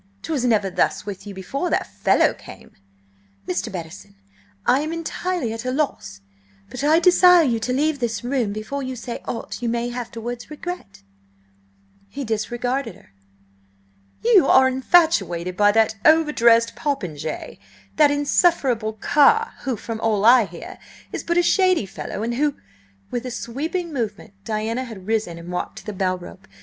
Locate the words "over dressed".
16.03-16.75